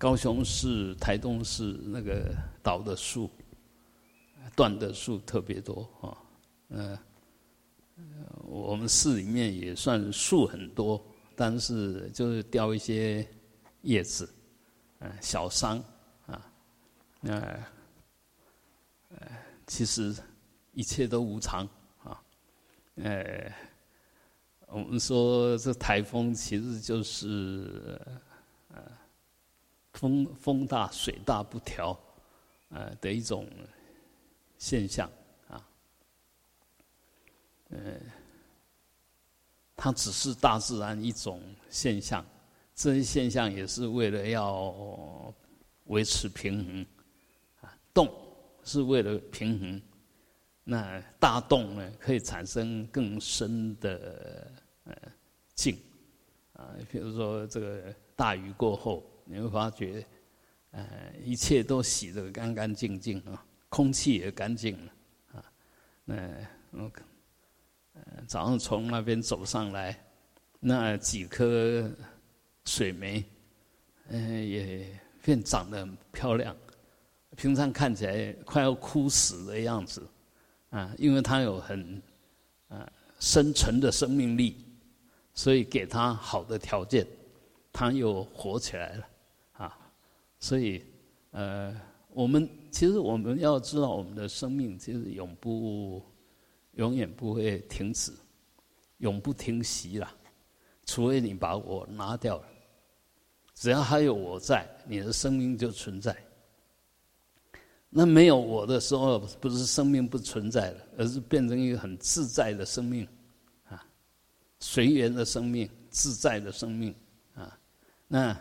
[0.00, 3.30] 高雄市、台东市那个倒的树、
[4.56, 6.16] 断的树特别多啊。
[6.70, 6.98] 嗯，
[8.46, 11.04] 我们市里面也算树很多，
[11.36, 13.28] 但是就是掉一些
[13.82, 14.26] 叶子，
[15.00, 15.78] 嗯，小伤
[16.24, 16.50] 啊。
[17.20, 17.34] 那
[19.10, 19.28] 呃，
[19.66, 20.16] 其实
[20.72, 21.68] 一切都无常
[22.02, 22.18] 啊。
[22.94, 23.52] 呃，
[24.68, 28.00] 我们说这台风其实就是。
[30.00, 31.94] 风风大水大不调，
[32.70, 33.46] 呃的一种
[34.56, 35.10] 现象
[35.46, 35.68] 啊，
[37.68, 38.00] 呃，
[39.76, 42.24] 它只是大自然一种现象，
[42.74, 45.34] 这些现象也是为了要
[45.84, 46.86] 维持平衡
[47.60, 48.10] 啊，动
[48.64, 49.82] 是为了平衡，
[50.64, 54.50] 那大动呢可以产生更深的
[54.84, 54.96] 呃
[55.54, 55.78] 静
[56.54, 59.04] 啊，比如说这个大雨过后。
[59.32, 60.04] 你会发觉，
[60.72, 60.84] 呃，
[61.24, 64.92] 一切都洗得干干净净啊，空气也干净了
[65.34, 65.44] 啊。
[66.04, 66.16] 那
[66.72, 66.90] 我
[67.94, 69.96] 呃早上从那边走上来，
[70.58, 71.88] 那几颗
[72.64, 73.24] 水梅，
[74.08, 74.84] 嗯，也
[75.22, 76.56] 变长得很漂亮。
[77.36, 80.04] 平常看起来快要枯死的样子
[80.70, 82.02] 啊，因为它有很
[82.66, 84.56] 啊深沉的生命力，
[85.34, 87.06] 所以给它好的条件，
[87.72, 89.06] 它又活起来了。
[90.42, 90.82] 所以，
[91.32, 91.78] 呃，
[92.14, 96.02] 我们其实我们要知道，我们的生命其实永不、
[96.72, 98.10] 永远不会停止，
[98.98, 100.10] 永不停息了。
[100.86, 102.48] 除非你把我拿掉了，
[103.54, 106.16] 只要还有我在，你的生命就存在。
[107.90, 113.06] 那没有我的时候，不是生命不存在了，而是变成一个很自在的生命，
[113.68, 113.86] 啊，
[114.58, 116.94] 随缘的生命，自在的生命，
[117.34, 117.58] 啊，
[118.08, 118.34] 那。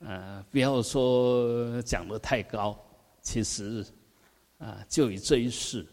[0.00, 2.78] 呃，不要说讲的太高，
[3.20, 3.84] 其实，
[4.56, 5.86] 啊，就以这一世，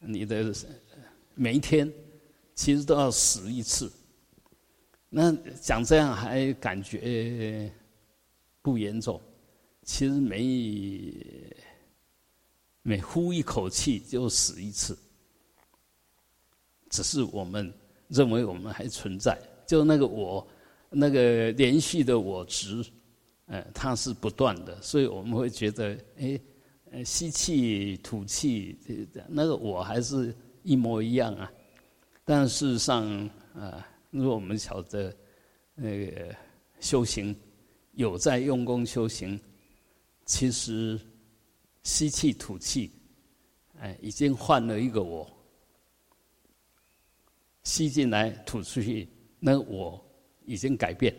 [0.00, 0.52] 你的
[1.36, 1.88] 每一天，
[2.56, 3.92] 其实都要死一次。
[5.08, 7.72] 那讲这样还感觉
[8.60, 9.20] 不严重，
[9.84, 11.06] 其实每
[12.82, 14.98] 每呼一口气就死一次，
[16.90, 17.72] 只是我们
[18.08, 20.44] 认为我们还存在，就那个我。
[20.90, 22.84] 那个连续的我值，
[23.46, 26.40] 呃，它是不断的，所以我们会觉得，哎，
[26.90, 28.78] 呃，吸气、吐气，
[29.28, 31.50] 那个我还是一模一样啊。
[32.24, 33.04] 但事实上，
[33.54, 35.14] 啊，如果我们晓得
[35.74, 36.34] 那个
[36.80, 37.34] 修行
[37.92, 39.38] 有在用功修行，
[40.24, 40.98] 其实
[41.82, 42.92] 吸气、吐气，
[43.80, 45.28] 哎，已经换了一个我，
[47.64, 49.08] 吸进来、吐出去，
[49.40, 50.00] 那我。
[50.46, 51.14] 已经改变，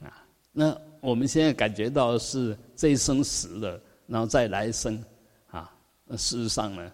[0.00, 5.02] 啊，那我们现在感觉到是这一生死了，然后再来生，
[5.48, 5.70] 啊，
[6.12, 6.92] 事实上呢，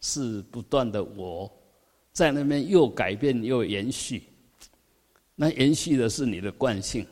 [0.00, 1.50] 是不断的我
[2.12, 4.22] 在那边又改变又延续，
[5.34, 7.06] 那延续的是你的惯性，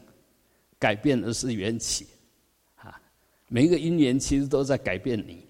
[0.78, 2.06] 改变的是缘起，
[2.76, 3.00] 啊，
[3.48, 5.46] 每一个因缘其实都在改变你，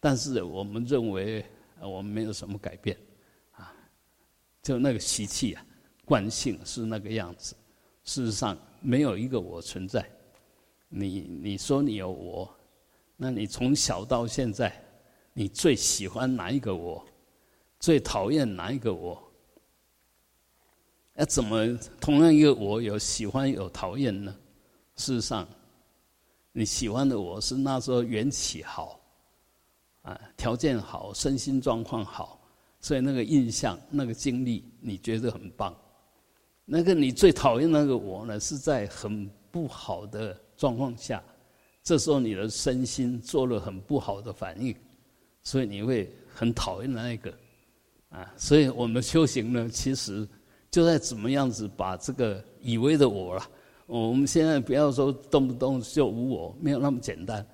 [0.00, 1.44] 但是我们认为
[1.80, 2.96] 我们没有什么改变，
[3.52, 3.72] 啊，
[4.62, 5.65] 就那个习气啊。
[6.06, 7.54] 惯性是那个样子，
[8.04, 10.08] 事实上没有一个我存在。
[10.88, 12.48] 你你说你有我，
[13.16, 14.72] 那你从小到现在，
[15.32, 17.04] 你最喜欢哪一个我？
[17.80, 19.20] 最讨厌哪一个我？
[21.12, 24.34] 那怎么同样一个我有喜欢有讨厌呢？
[24.94, 25.46] 事实上，
[26.52, 29.00] 你喜欢的我是那时候缘起好，
[30.02, 32.40] 啊，条件好，身心状况好，
[32.80, 35.76] 所以那个印象、那个经历，你觉得很棒。
[36.68, 41.22] 那个你最讨厌那个我呢，是在很不好的状况下，
[41.80, 44.74] 这时候你的身心做了很不好的反应，
[45.44, 47.32] 所以你会很讨厌那一个，
[48.08, 50.28] 啊，所以我们修行呢，其实
[50.68, 53.48] 就在怎么样子把这个以为的我了，
[53.86, 57.46] 我们现在不要说动不动就无我，没有那么简单，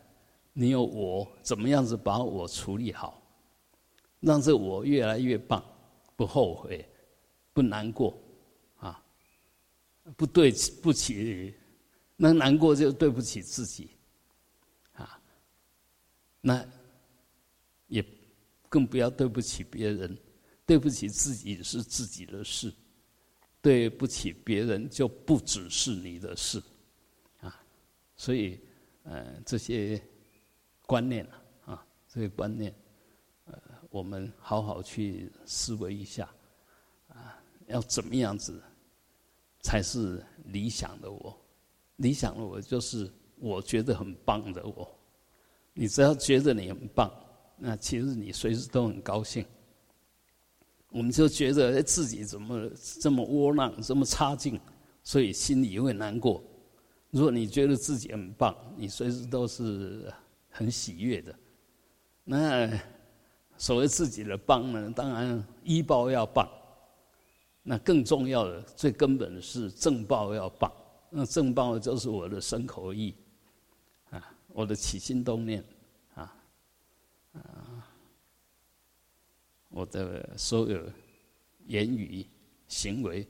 [0.54, 3.22] 你有我，怎么样子把我处理好，
[4.20, 5.62] 让这我越来越棒，
[6.16, 6.88] 不后悔，
[7.52, 8.14] 不难过。
[10.16, 10.52] 不对
[10.82, 11.54] 不起，
[12.16, 13.90] 那难过就对不起自己，
[14.94, 15.20] 啊，
[16.40, 16.66] 那
[17.86, 18.04] 也
[18.68, 20.18] 更不要对不起别人，
[20.66, 22.72] 对不起自己是自己的事，
[23.60, 26.60] 对不起别人就不只是你的事，
[27.40, 27.64] 啊，
[28.16, 28.58] 所以
[29.04, 30.02] 呃这些
[30.84, 31.24] 观念
[31.64, 32.74] 啊，这些观念，
[33.44, 33.60] 呃，
[33.90, 36.28] 我们好好去思维一下，
[37.08, 38.60] 啊，要怎么样子？
[39.62, 41.34] 才是理想的我，
[41.96, 44.86] 理想的我就是我觉得很棒的我。
[45.72, 47.10] 你只要觉得你很棒，
[47.56, 49.44] 那其实你随时都很高兴。
[50.90, 52.68] 我们就觉得自己怎么
[53.00, 54.60] 这么窝囊，这么差劲，
[55.02, 56.44] 所以心里会难过。
[57.10, 60.12] 如果你觉得自己很棒，你随时都是
[60.50, 61.34] 很喜悦的。
[62.24, 62.70] 那
[63.56, 64.92] 所谓自己的棒呢？
[64.94, 66.46] 当然医报要棒，
[67.62, 70.72] 那更重要的、最根本的是正报要棒。
[71.10, 73.14] 那正报就是我的身口意
[74.10, 75.64] 啊，我的起心动念
[76.14, 76.36] 啊
[77.32, 77.88] 啊。
[79.68, 80.86] 我的所有
[81.66, 82.26] 言语
[82.68, 83.26] 行为，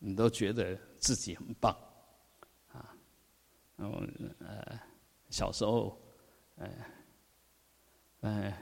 [0.00, 1.72] 你都觉得自己很棒，
[2.72, 2.92] 啊，
[3.76, 4.02] 然后
[4.40, 4.80] 呃，
[5.30, 5.96] 小时候，
[6.56, 6.68] 呃，
[8.20, 8.58] 呃，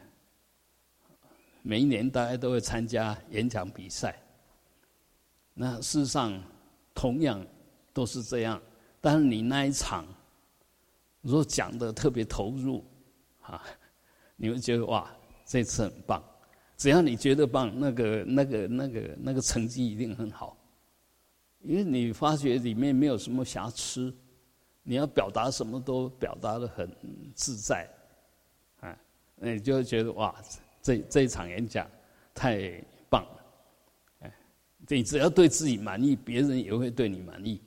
[1.62, 4.20] 每一年大家都会参加演讲比赛。
[5.54, 6.38] 那事实上，
[6.94, 7.44] 同样
[7.92, 8.60] 都是这样，
[9.00, 10.06] 但是你那一场，
[11.22, 12.84] 如果讲的特别投入，
[13.40, 13.62] 啊，
[14.36, 15.10] 你会觉得哇。
[15.44, 16.22] 这次很棒，
[16.78, 20.56] 只要你觉得棒，那个、那个、那个、那个成绩一定很好，
[21.60, 24.14] 因为你发觉里面没有什么瑕疵，
[24.82, 26.90] 你要表达什么都表达的很
[27.34, 27.86] 自在，
[28.80, 28.96] 啊，
[29.36, 30.34] 那你就会觉得哇，
[30.82, 31.88] 这这一场演讲
[32.34, 33.44] 太棒了，
[34.20, 34.32] 哎，
[34.88, 37.60] 你只要对自己满意，别人也会对你满意，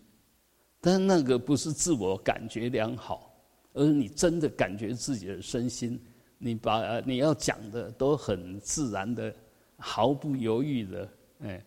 [0.81, 3.33] 但那个不是自我感觉良好，
[3.73, 5.99] 而是你真的感觉自己的身心。
[6.37, 9.33] 你把你要讲的都很自然的，
[9.77, 11.09] 毫不犹豫的，
[11.39, 11.65] 哎，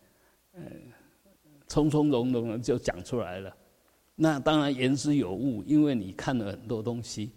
[0.52, 0.62] 哎，
[1.66, 3.56] 从从容容的就讲出来了。
[4.14, 7.32] 那当然言之有物，因为你看了很多东西，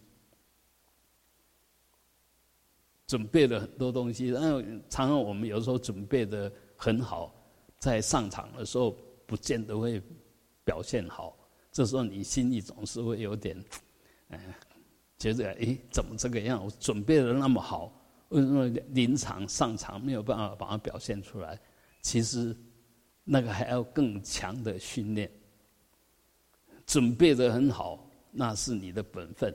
[3.11, 4.27] 准备了很多东西。
[4.29, 7.35] 然后常常我们有时候准备的很好，
[7.77, 10.01] 在上场的时候不见得会
[10.63, 11.37] 表现好。
[11.73, 13.61] 这时候你心里总是会有点，
[14.29, 14.39] 哎。
[15.17, 16.65] 觉得哎，怎么这个样？
[16.65, 17.93] 我准备的那么好，
[18.29, 21.59] 为什么临场上场没有办法把它表现出来？
[22.01, 22.57] 其实
[23.23, 25.29] 那个还要更强的训练。
[26.87, 29.53] 准备的很好，那是你的本分；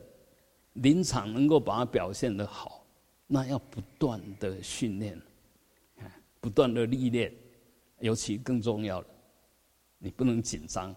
[0.75, 2.86] 临场能够把它表现的好，
[3.27, 5.21] 那要不断的训练，
[6.41, 7.33] 不断的历练。
[8.01, 9.09] 尤其更重要的，
[9.99, 10.95] 你不能紧张，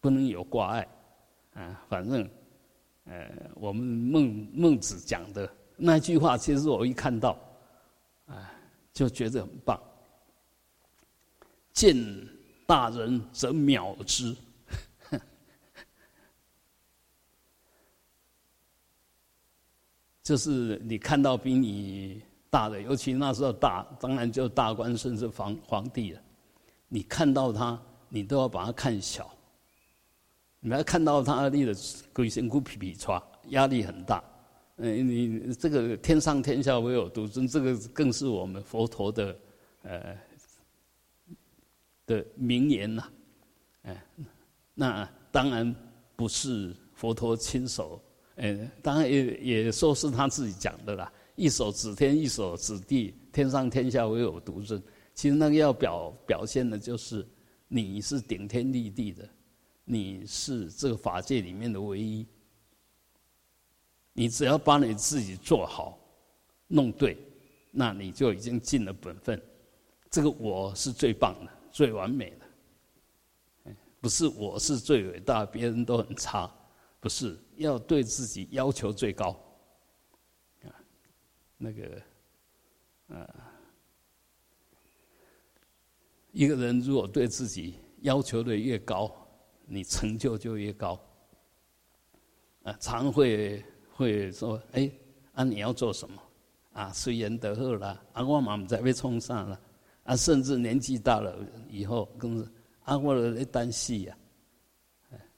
[0.00, 0.88] 不能有挂碍，
[1.54, 2.28] 啊，反正。
[3.04, 7.36] 呃，我们孟孟子讲的那句话，其实我一看到，
[8.26, 8.54] 啊，
[8.92, 9.82] 就觉得很棒。
[11.72, 11.96] 见
[12.64, 14.36] 大人则藐之，
[20.22, 26.20] 就是你看到比你大的，尤其那时候大，当然就大官甚至皇皇帝了。
[26.88, 29.28] 你看到他，你都要把他看小。
[30.60, 31.74] 你要看到他立的
[32.12, 34.22] 鬼神骨皮皮抓，压力很大。
[34.76, 39.36] 嗯，你这个天上天下唯有独尊，这个更是我们佛陀的
[39.82, 40.16] 呃
[42.06, 43.08] 的名言呐。
[43.82, 44.04] 哎，
[44.74, 45.74] 那当然
[46.14, 48.00] 不是佛陀亲手，
[48.44, 51.10] 嗯，当然也也说是他自己讲的啦。
[51.36, 54.82] 一手指天，一手指地，天上天下唯有独尊。
[55.14, 57.24] 其实那个要表表现的就是
[57.68, 59.28] 你是顶天立地的。
[59.84, 62.26] 你是这个法界里面的唯一，
[64.12, 65.98] 你只要把你自己做好、
[66.66, 67.16] 弄对，
[67.70, 69.40] 那你就已经尽了本分。
[70.10, 76.50] 这个我是最棒的、最完美的，不是我是最伟大，别人都很差，
[77.02, 79.30] 不是要对自己要求最高。
[80.62, 80.70] 啊，
[81.58, 82.00] 那个，
[83.08, 83.52] 啊，
[86.30, 89.12] 一个人如果对自己要求的越高，
[89.66, 90.96] 你成就就越高，
[92.62, 93.64] 啊，常会
[93.96, 94.88] 会说，哎，
[95.34, 96.22] 啊，你要做什么？
[96.72, 99.60] 啊，虽然得后了，啊，我嘛唔再被冲上了，
[100.04, 101.36] 啊，甚至年纪大了
[101.68, 102.48] 以后，更是
[102.84, 104.16] 啊，我的单戏呀。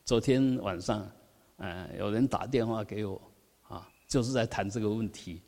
[0.05, 1.11] 昨天晚上，
[1.57, 3.21] 呃，有人打电话给我，
[3.69, 5.41] 啊，就是在谈这个问题。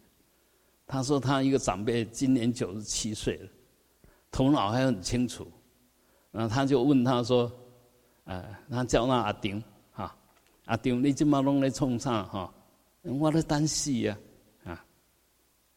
[0.87, 3.49] 他说他一个长辈今年九十七岁了，
[4.31, 5.47] 头脑还很清楚，
[6.31, 7.51] 然后他就问他说。
[8.27, 10.13] 啊，他叫那阿丁，哈，
[10.65, 12.53] 阿丁，你今嘛弄来冲啥哈？
[13.03, 14.19] 我在等死呀，
[14.65, 14.85] 啊，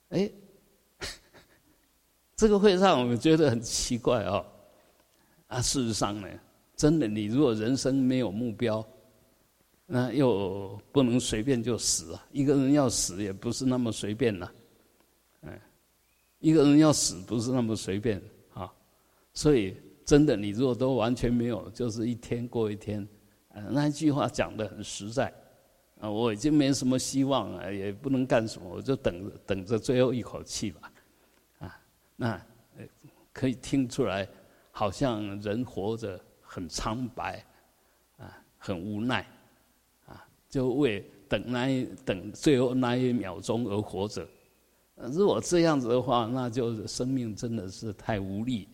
[0.10, 0.32] 哎，
[2.36, 4.44] 这个会让我们觉得很奇怪哦。
[5.46, 6.28] 啊，事实上呢，
[6.76, 8.84] 真的，你如果人生没有目标，
[9.92, 12.26] 那又不能随便就死啊。
[12.32, 14.52] 一个人要死也不是那么随便呐，
[15.42, 15.62] 哎，
[16.40, 18.22] 一个人要死不是那么随便
[18.54, 18.72] 啊，
[19.34, 19.76] 所以。
[20.06, 23.08] 真的，你如果都完全没有，就是一天过一天，
[23.70, 25.32] 那一句话讲的很实在，
[26.00, 30.92] 啊，我已经没什么希望了，也不能干什么，我就等着等着最后一口气吧，
[31.60, 31.80] 啊，
[32.16, 32.42] 那
[33.32, 34.28] 可以听出来，
[34.72, 37.46] 好像人活着很苍白，
[38.18, 39.24] 啊，很无奈，
[40.50, 44.28] 就为等那一等最后那一秒钟而活着。
[45.14, 48.68] 如果这样子的话，那就是生命真的是太无力，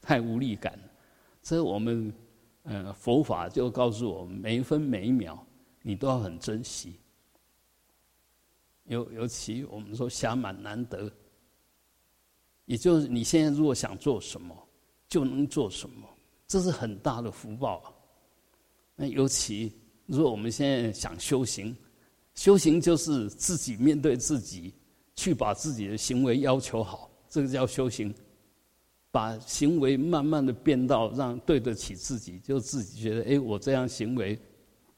[0.00, 0.78] 太无力感。
[1.42, 2.10] 所以我们，
[2.62, 5.46] 呃，佛法就告诉我们，每一分每一秒
[5.82, 6.94] 你都要很珍惜。
[8.84, 11.10] 尤尤其我们说暇满难得，
[12.64, 14.56] 也就是你现在如果想做什么，
[15.08, 16.08] 就能做什么，
[16.46, 17.94] 这是很大的福报。
[18.94, 19.74] 那尤其
[20.06, 21.76] 如果我们现在想修行，
[22.34, 24.72] 修行就是自己面对自己。
[25.16, 28.12] 去把自己的行为要求好，这个叫修行。
[29.12, 34.36] 把行为慢慢的变到让对得起自己，就自己觉得，哎，我这样行为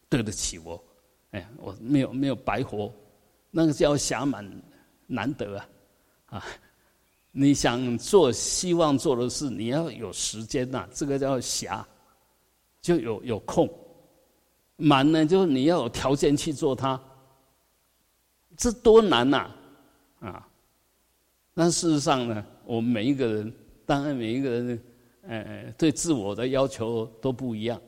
[0.09, 0.83] 对得起我，
[1.33, 2.91] 哎，我没有没有白活，
[3.51, 4.51] 那个叫暇满
[5.07, 5.69] 难得啊，
[6.31, 6.45] 啊，
[7.31, 11.85] 你想做希望做的事，你要有时间呐，这个叫暇，
[12.81, 13.69] 就有有空。
[14.77, 17.01] 蛮呢，就是你要有条件去做它，
[18.57, 19.51] 这多难呐！
[20.21, 20.49] 啊，
[21.55, 23.53] 那事实上呢，我们每一个人，
[23.85, 24.83] 当然每一个人，
[25.23, 27.81] 呃，对自我的要求都不一样。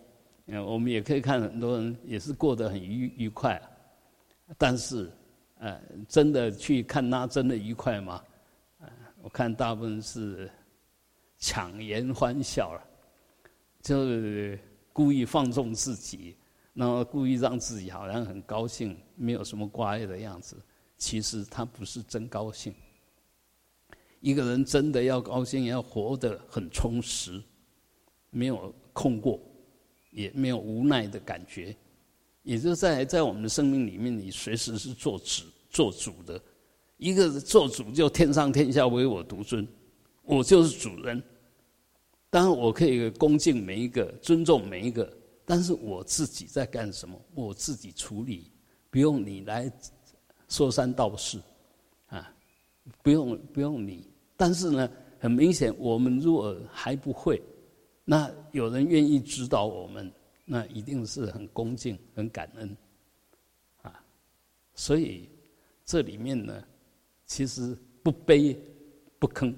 [0.47, 3.61] 嗯，我们也可以看很多人也是过得很愉愉快，
[4.57, 5.11] 但是，
[5.59, 5.79] 呃，
[6.09, 8.23] 真的去看他真的愉快吗？
[8.81, 8.89] 呃，
[9.23, 10.51] 我看大部分是
[11.39, 12.83] 强颜欢笑了，
[13.83, 14.59] 就是
[14.93, 16.35] 故意放纵自己，
[16.79, 20.57] 然后故意让自己好像很高兴，没有什么挂碍的样子。
[20.97, 22.73] 其实他不是真高兴。
[24.21, 27.43] 一个人真的要高兴，要活得很充实，
[28.31, 29.41] 没有空过，
[30.13, 31.75] 也没有无奈的感觉。
[32.45, 36.41] 也就在在我们的生命里面，你随时是做主做主的。
[36.97, 39.67] 一个做主就天上天下唯我独尊，
[40.23, 41.21] 我就是主人。
[42.31, 45.13] 当然我可以恭敬每一个，尊重每一个，
[45.49, 48.53] 但是我自己在干什么，我自己处理，
[48.91, 49.73] 不用你来。
[50.51, 51.39] 说三道四，
[52.09, 52.35] 啊，
[53.03, 57.43] 不用不用你，但是呢，很明显，我们如果还不会，
[58.03, 60.11] 那有人愿意指导我们，
[60.47, 62.75] 那一定是很恭敬、很感恩，
[63.83, 64.03] 啊，
[64.75, 65.29] 所以
[65.85, 66.65] 这里面呢，
[67.27, 68.57] 其实不卑
[69.19, 69.55] 不吭，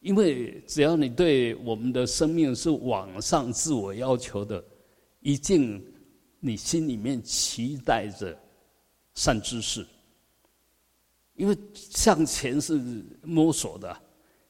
[0.00, 4.64] 因为只要你对我们的生命是往上自我要求的，
[5.28, 5.84] 一定
[6.40, 8.34] 你心里面期待着
[9.14, 9.86] 善知识。
[11.34, 12.80] 因为向前是
[13.22, 13.94] 摸索的，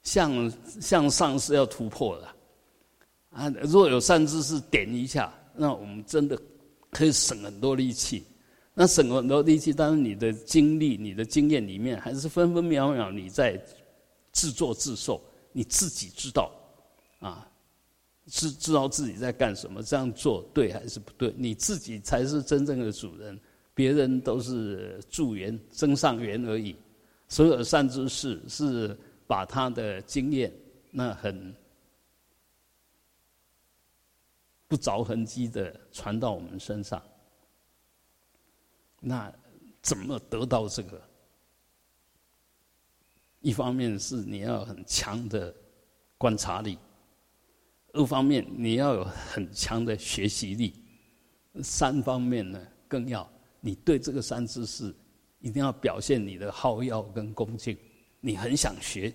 [0.04, 2.28] 向向上是要突破的，
[3.30, 6.40] 啊，若有善知识点一下，那我们真的
[6.90, 8.22] 可以省很多力气。
[8.72, 13.60] 那省很多力气，但是你的经历、你的经验里面，还是分分秒秒你在
[14.30, 15.20] 自作自受，
[15.50, 16.52] 你自己知道，
[17.18, 17.50] 啊，
[18.28, 21.34] 知知道自己在干什么，这样做对还是不对？
[21.36, 23.38] 你自己才是真正的主人。
[23.74, 26.74] 别人都是助缘、增上缘而已，
[27.28, 30.52] 所有善知识是把他的经验，
[30.90, 31.54] 那很
[34.66, 37.00] 不着痕迹的传到我们身上。
[38.98, 39.32] 那
[39.80, 41.00] 怎么得到这个？
[43.40, 45.54] 一方面是你要很强的
[46.18, 46.76] 观察力，
[47.92, 50.74] 二方面你要有很强的学习力，
[51.62, 53.28] 三方面呢更要。
[53.60, 54.94] 你对这个三知识
[55.40, 57.76] 一定要表现你的好要跟恭敬，
[58.20, 59.12] 你很想学，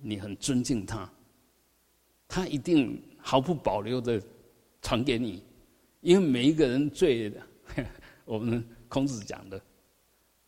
[0.00, 1.08] 你很尊敬他，
[2.26, 4.20] 他一定毫不保留的
[4.82, 5.42] 传给你，
[6.00, 7.32] 因为每一个人最
[8.24, 9.60] 我们孔子讲的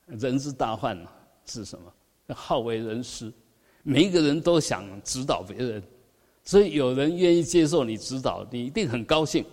[0.06, 0.98] 人之大患
[1.46, 1.92] 是什么？
[2.34, 3.32] 好为人师，
[3.82, 5.82] 每一个人都想指导别人，
[6.50, 9.44] 所以有人愿意接受你指导，你一定很高兴。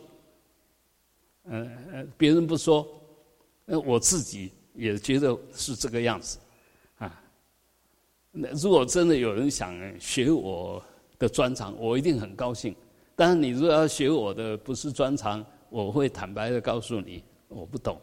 [1.44, 2.88] 嗯嗯，别人不说。
[3.66, 6.39] 那我自己也觉得是这个样子，
[6.98, 7.22] 啊，
[8.32, 10.84] 那如果真的有人想学我
[11.20, 12.75] 的专长，我一定很高兴。
[13.16, 18.01] 但是你如果要学我的不是专长，我会坦白的告诉你，我不懂，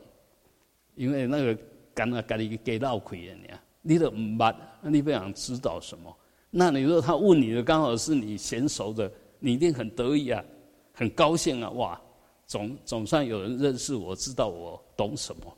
[0.94, 1.58] 因为那个
[1.92, 6.16] 干了干你给闹亏了你啊，你都唔捌，你不想知道什么？
[6.56, 10.40] 那你说他问你的刚好是你娴熟的，你一定很得意啊，
[10.92, 12.00] 很高兴啊，哇！
[12.46, 15.56] 总总算有人认识我，知道我懂什么，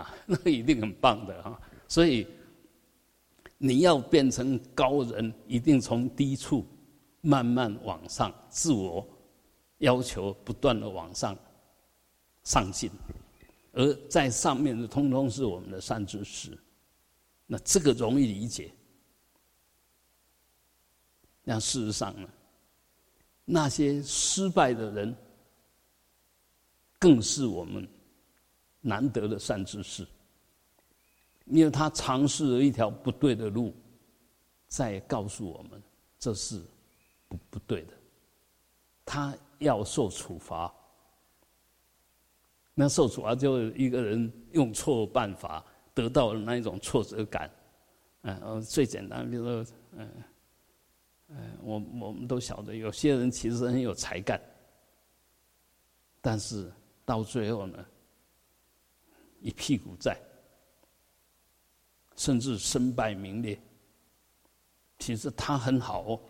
[0.00, 1.60] 啊， 那一定很棒的哈。
[1.88, 2.26] 所以
[3.58, 6.64] 你要变成高人，一定从低处
[7.20, 9.06] 慢慢往上，自我
[9.78, 11.36] 要求不断的往上，
[12.44, 12.90] 上进，
[13.72, 16.56] 而在上面的通通是我们的善知识，
[17.46, 18.72] 那这个容易理解。
[21.42, 22.28] 那事实上呢，
[23.44, 25.16] 那些失败的人，
[26.98, 27.88] 更是我们
[28.80, 30.06] 难得的善知识，
[31.46, 33.74] 因为他尝试了一条不对的路，
[34.68, 35.82] 再告诉我们
[36.18, 36.62] 这是
[37.26, 37.94] 不不对的，
[39.04, 40.72] 他要受处罚。
[42.74, 47.50] 那受处罚就一个人用错办法得到了那一种挫折感，
[48.22, 50.08] 嗯，最简单，比如说，嗯。
[51.70, 54.40] 我我们都晓得，有些人其实很有才干，
[56.20, 56.68] 但是
[57.04, 57.86] 到最后呢，
[59.40, 60.18] 一屁股债，
[62.16, 63.56] 甚至身败名裂。
[64.98, 66.20] 其实他很好哦，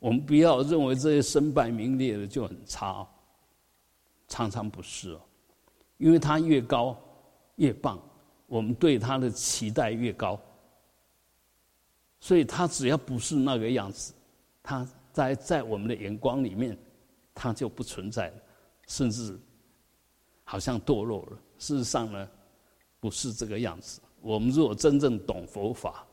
[0.00, 3.08] 我们不要认为这些身败名裂的就很差哦，
[4.26, 5.20] 常常不是哦，
[5.96, 6.98] 因为他越高
[7.54, 8.02] 越棒，
[8.46, 10.38] 我们对他的期待越高，
[12.20, 14.12] 所以他只要不是那个样子。
[14.68, 16.76] 他在在我们的眼光里面，
[17.34, 18.34] 他就不存在了，
[18.86, 19.34] 甚至
[20.44, 21.38] 好像堕落了。
[21.58, 22.28] 事实上呢，
[23.00, 23.98] 不是这个样子。
[24.20, 26.04] 我们如果真正懂佛法，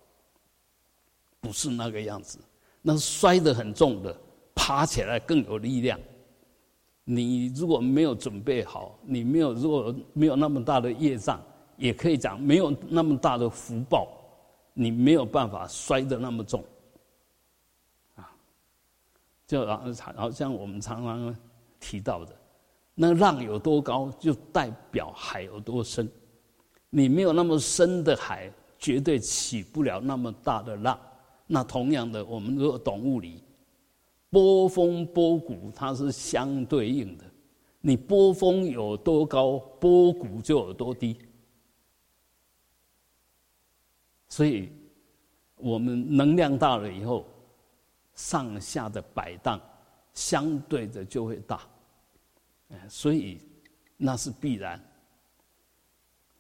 [1.42, 2.40] 不是那个样子。
[2.82, 4.18] 那摔得很重的，
[4.56, 6.00] 爬起来更有力量。
[7.04, 11.44] 你如果没有准备好，你没有如果没有那么大的业障，
[11.76, 14.08] 也可以讲没有那么大的福报，
[14.74, 16.64] 你没有办法摔得那么重。
[19.48, 19.84] 就好
[20.16, 21.36] 好像我们常常
[21.80, 22.36] 提到的，
[22.96, 26.10] 那浪有多高，就代表海有多深。
[26.90, 31.00] 你没有那么深的海，绝对起不了那么大的浪。
[31.46, 33.44] 那同样的，我们如果懂物理，
[34.32, 37.26] 波峰波谷它是相对应的。
[37.82, 41.20] 你波峰有多高，波谷就有多低。
[44.28, 44.72] 所以，
[45.58, 47.28] 我们能量大了以后。
[48.16, 49.62] 上下的摆荡，
[50.14, 51.62] 相对的就会大，
[52.90, 53.40] 所以
[53.98, 54.82] 那是必然。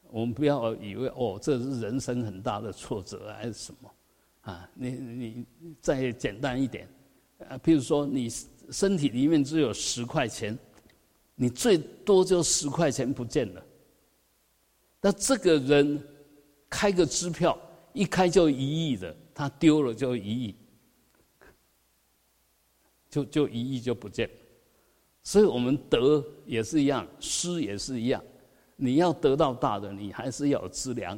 [0.10, 3.92] 我们不要以为哦，这是人生很大的挫折还是什么
[4.42, 4.70] 啊？
[4.74, 5.46] 你你
[5.82, 6.88] 再简单一点，
[7.50, 8.30] 啊，譬如说你
[8.70, 10.58] 身体里面只有十块钱，
[11.36, 13.66] 你最多就十块钱不见了。
[15.02, 16.02] 那这个人
[16.70, 17.58] 开个支票，
[17.92, 20.56] 一开就一亿的，他丢了就一亿。
[23.15, 24.30] 就就一亿就不见，
[25.23, 28.21] 所以我们得也是一样，失也是一样。
[28.75, 31.17] 你要得到大的，你还是要有资粮。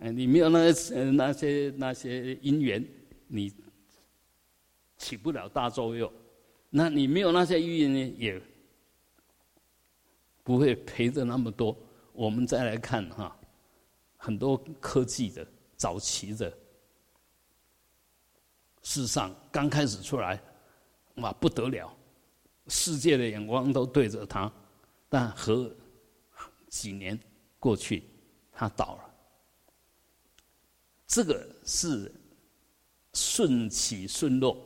[0.00, 2.86] 哎，你没有那些那些那些因缘，
[3.26, 3.50] 你
[4.98, 6.12] 起不了大作用。
[6.68, 8.42] 那你没有那些因缘，也
[10.42, 11.74] 不会赔的那么多。
[12.12, 13.34] 我们再来看哈，
[14.18, 16.50] 很多科技的早期的，
[18.82, 20.38] 事实上刚开始出来。
[21.16, 21.96] 哇，不得了！
[22.66, 24.52] 世界的眼光都对着他，
[25.08, 25.70] 但和
[26.68, 27.18] 几年
[27.58, 28.04] 过去，
[28.52, 29.14] 他倒了。
[31.06, 32.12] 这个是
[33.12, 34.56] 顺起顺落。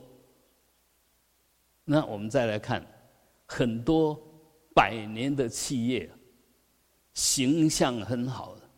[1.83, 2.85] 那我们再来看，
[3.45, 4.19] 很多
[4.73, 6.09] 百年的企业，
[7.13, 8.69] 形象很好的，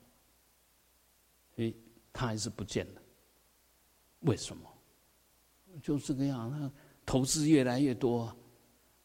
[1.58, 1.76] 诶，
[2.12, 3.02] 他还是不见了。
[4.22, 4.68] 为什么？
[5.82, 6.72] 就这个样，
[7.12, 8.34] 投资越来越多，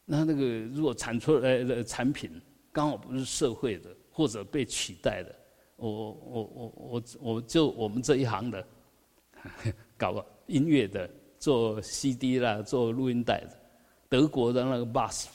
[0.05, 2.41] 那那个如果产出来的产品
[2.71, 5.35] 刚好不是社会的，或者被取代的，
[5.75, 8.65] 我我我我我就我们这一行的，
[9.99, 13.59] 搞音乐的，做 CD 啦，做录音带的，
[14.07, 15.27] 德国的那个 BASF，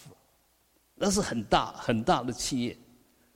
[0.94, 2.78] 那是很大很大的企业，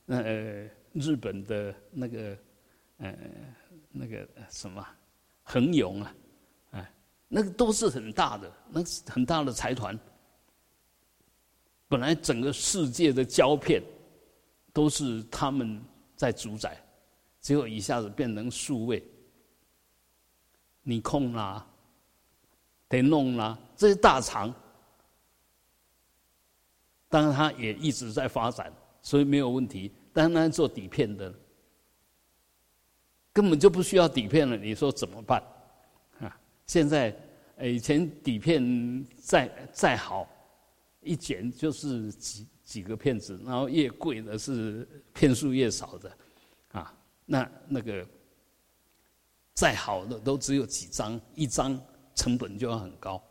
[0.03, 2.35] 那呃，日本的那个
[2.97, 3.15] 呃
[3.91, 4.83] 那个什么
[5.43, 6.11] 恒永啊。
[7.27, 9.97] 那个都是很大的，那是很大的财团。
[11.89, 13.81] 本来整个世界的胶片
[14.73, 15.81] 都是他们
[16.15, 16.81] 在主宰，
[17.39, 19.03] 结果一下子变成数位，
[20.83, 21.65] 你控啦，
[22.89, 24.53] 得弄啦，这些大厂，
[27.09, 29.91] 当然他也一直在发展，所以没有问题。
[30.13, 31.33] 但是做底片的，
[33.31, 35.41] 根本就不需要底片了，你说怎么办？
[36.67, 37.15] 现在，
[37.61, 40.27] 以前底片再再好，
[41.01, 46.17] 一剪就是几几个片子，然后越贵的是片数越少的，
[46.73, 46.93] 啊，
[47.25, 48.05] 那那个
[49.53, 51.81] 再好的都只有几张，一张
[52.13, 53.23] 成本就要很高。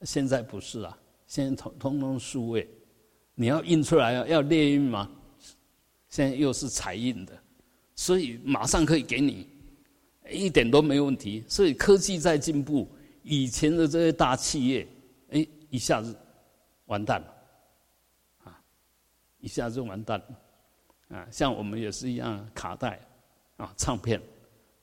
[0.00, 2.66] 现在不是啊，现在通通通数位，
[3.34, 5.10] 你要印出来要列印吗？
[6.08, 7.38] 现在又是彩印的，
[7.94, 9.48] 所以马上可以给你，
[10.32, 11.44] 一点都没问题。
[11.48, 12.88] 所以科技在进步，
[13.22, 14.86] 以前的这些大企业，
[15.30, 16.16] 哎，一下子
[16.86, 17.34] 完蛋了，
[18.44, 18.60] 啊，
[19.38, 23.00] 一下子完蛋了，啊，像我们也是一样，卡带，
[23.56, 24.20] 啊，唱片，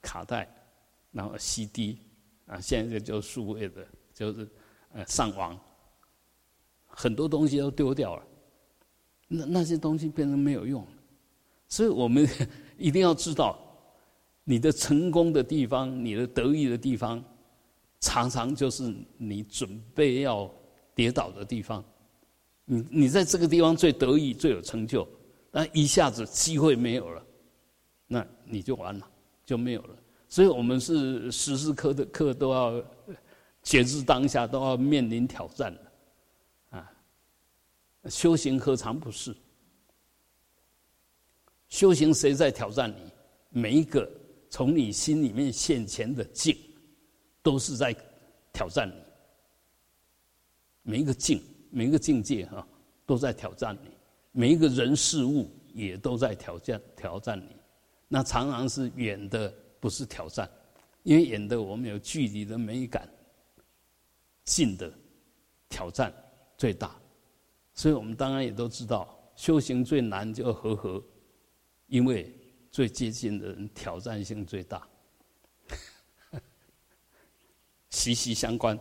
[0.02, 0.48] 卡带，
[1.12, 1.98] 然后 CD，
[2.46, 4.48] 啊，现在就数位的，就是
[4.94, 5.60] 呃上网，
[6.88, 8.24] 很多东西都丢掉了。
[9.28, 10.84] 那那些东西变成没有用，
[11.68, 12.28] 所以我们
[12.80, 13.69] 一定要知道，
[14.50, 17.24] 你的成功的地方，你的得意的地方，
[18.00, 20.52] 常常就是你准备要
[20.96, 21.86] 跌倒的地方。
[22.66, 25.08] 你你在这个地方最得意、最有成就，
[25.52, 27.24] 但一下子机会没有了，
[28.08, 29.08] 那你就完了，
[29.46, 29.96] 就没有了。
[30.28, 32.84] 所以我们是时时刻的刻都要
[33.62, 35.92] 觉知当下，都要面临挑战的
[36.72, 36.92] 啊。
[38.06, 39.32] 修行何尝不是？
[41.68, 43.12] 修行谁在挑战你？
[43.52, 44.10] 每一个
[44.50, 46.58] 从你心里面现前的境，
[47.42, 47.96] 都是在
[48.52, 48.94] 挑战你。
[50.82, 52.68] 每一个境，每一个境界哈，
[53.06, 53.92] 都在挑战你。
[54.32, 57.56] 每一个人事物也都在挑战挑战你。
[58.08, 60.50] 那常常是远的，不是挑战，
[61.04, 63.08] 因为远的我们有距离的美感，
[64.46, 64.92] 近的
[65.70, 66.12] 挑战
[66.58, 67.00] 最大。
[67.76, 71.04] 所以我们当然也都知道，修行最难就和合，
[71.88, 72.36] 因为
[72.72, 74.88] 最接近的人挑战性最大，
[77.90, 78.78] 息息相关，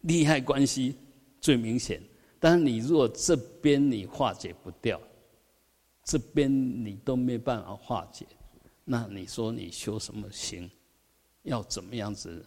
[0.00, 0.96] 利害关系
[1.40, 2.02] 最明显。
[2.40, 5.00] 但是你如果这边你化解不掉，
[6.02, 6.50] 这边
[6.84, 8.26] 你都没办法化解，
[8.84, 10.68] 那你说你修什么行，
[11.42, 12.44] 要怎么样子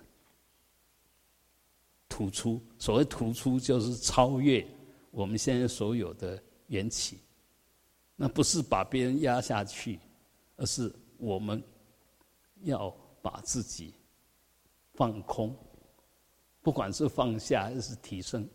[2.09, 2.61] 突出？
[2.77, 4.65] 所谓突出，就是超越。
[5.11, 7.19] 我们现在所有的缘起，
[8.17, 9.97] 那不是把别人压下去，
[10.57, 11.63] 而是我们
[12.63, 12.89] 要
[13.21, 13.93] 把自己
[14.93, 15.55] 放空，
[16.61, 18.47] 不管是放下还是提升。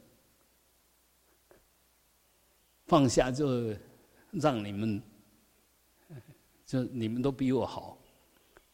[2.86, 3.74] 放下就
[4.32, 5.02] 让你们，
[6.66, 7.96] 就你们都比我好；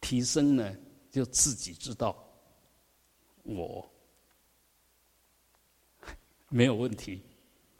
[0.00, 0.76] 提升呢，
[1.10, 2.16] 就自己知道
[3.42, 3.86] 我
[6.48, 7.22] 没有问题。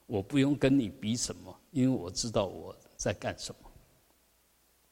[0.07, 3.66] 我不用跟你比什么，因为我知道我在干什么。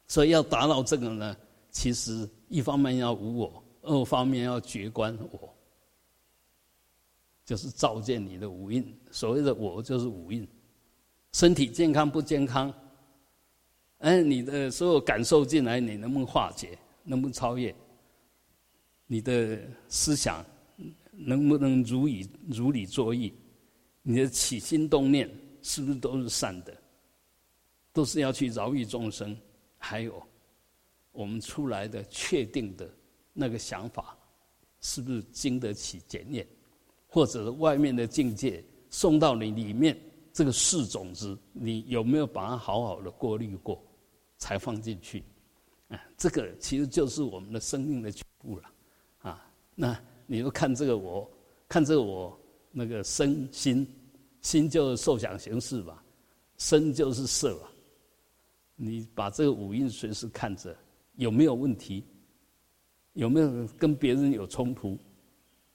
[0.06, 1.36] 所以要达到这个呢，
[1.70, 5.54] 其实一方面要无我，二方面要觉观我，
[7.44, 8.84] 就是照见你的五蕴。
[9.10, 10.46] 所谓的我，就是五蕴。
[11.32, 12.72] 身体健康不健康？
[13.98, 16.78] 哎，你的所有感受进来，你能不能化解？
[17.02, 17.74] 能不能超越？
[19.06, 20.44] 你的思想
[21.12, 23.32] 能不能如理如理作意？
[24.02, 25.30] 你的起心动念
[25.62, 26.76] 是不是都是善的？
[27.92, 29.36] 都是要去饶益众生？
[29.84, 30.22] 还有，
[31.12, 32.90] 我们出来的确定的
[33.34, 34.16] 那个想法，
[34.80, 36.46] 是不是经得起检验？
[37.06, 39.94] 或者外面的境界送到你里面，
[40.32, 43.84] 这个是种子，你有没有把它好好的过滤过，
[44.38, 45.22] 才放进去？
[45.88, 48.70] 啊，这个其实就是我们的生命的全部了。
[49.18, 51.30] 啊，那你就看这个我，
[51.68, 52.38] 看这个我。
[52.76, 53.86] 那个身心，
[54.40, 56.02] 心就受想行识吧，
[56.58, 57.70] 身就是色吧。
[58.76, 60.76] 你把这个五蕴随时看着，
[61.16, 62.04] 有没有问题？
[63.12, 64.98] 有没有跟别人有冲突？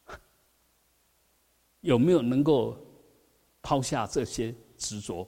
[1.82, 2.78] 有没有能够
[3.62, 5.28] 抛下这些执着？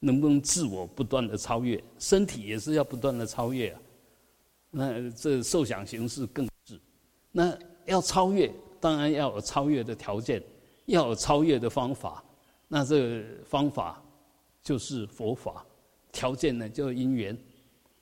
[0.00, 1.82] 能不能自我不断的超越？
[1.98, 3.80] 身体也是要不断的超越啊。
[4.70, 6.80] 那这受想行识更是，
[7.32, 8.52] 那要超越。
[8.80, 10.40] 当然要有超越的条件，
[10.86, 12.22] 要有超越的方法。
[12.68, 14.00] 那这个方法
[14.62, 15.66] 就是佛法，
[16.12, 17.36] 条件呢就是因缘。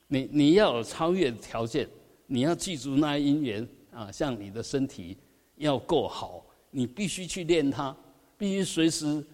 [0.09, 1.89] 你你要有超越的条件，
[2.27, 5.17] 你要记住那因缘啊，像你的身体
[5.57, 7.97] 要够好，你必须去练它，
[8.39, 9.25] 必须随时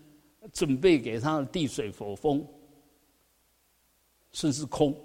[0.53, 2.47] 准备给它的地水火风，
[4.33, 4.97] 甚至空，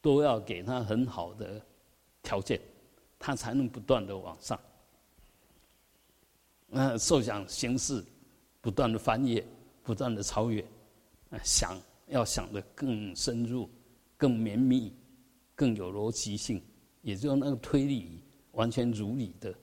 [0.00, 1.64] 都要给它很好的
[2.20, 2.60] 条件，
[3.18, 4.58] 它才能不断的往上。
[6.66, 8.02] 那受想行识
[8.60, 9.46] 不断的翻页，
[9.84, 10.64] 不断的超越，
[11.44, 11.78] 想
[12.12, 13.68] 要想的更深入、
[14.16, 14.94] 更绵密、
[15.54, 16.62] 更有逻辑性，
[17.00, 18.20] 也就那个推理
[18.52, 19.54] 完全如理的，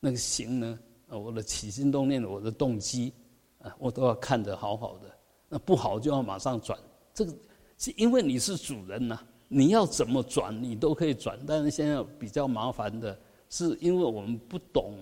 [0.00, 0.78] 那个行呢？
[1.08, 3.12] 我的起心动念，我的动机，
[3.58, 5.18] 啊，我都要看得好好的。
[5.48, 6.78] 那不好就要马上转，
[7.12, 7.34] 这个
[7.76, 11.38] 是因为你是主人呐，你要怎么转你都可以转。
[11.46, 13.18] 但是现在比较麻烦的
[13.50, 14.94] 是，因为我们不懂。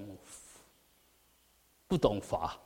[1.86, 2.58] 不懂法，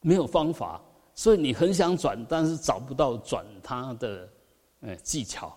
[0.00, 0.80] 没有方法，
[1.14, 4.28] 所以你很想转，但是找不到转它的
[4.80, 5.56] 呃技巧。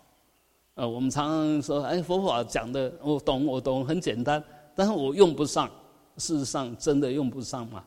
[0.76, 4.44] 呃，我们常常说，哎，佛法讲的我懂，我懂，很简单，
[4.76, 5.70] 但是我用不上。
[6.18, 7.84] 事实上，真的用不上吗？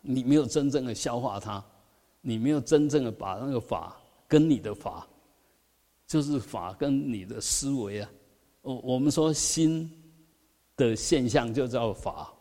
[0.00, 1.64] 你没有真正的消化它，
[2.20, 3.96] 你没有真正的把那个法
[4.28, 5.06] 跟你的法，
[6.06, 8.10] 就是法跟你的思维啊。
[8.62, 9.88] 我我们说心
[10.76, 12.33] 的现象就叫法，